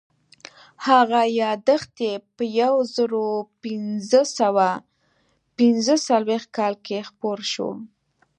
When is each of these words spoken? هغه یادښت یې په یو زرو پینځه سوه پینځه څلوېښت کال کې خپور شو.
هغه 0.87 1.21
یادښت 1.41 1.93
یې 2.05 2.13
په 2.35 2.43
یو 2.61 2.73
زرو 2.95 3.25
پینځه 3.63 4.21
سوه 4.37 4.67
پینځه 5.57 5.95
څلوېښت 6.07 6.49
کال 6.57 6.73
کې 6.85 7.07
خپور 7.09 7.39
شو. 7.51 7.69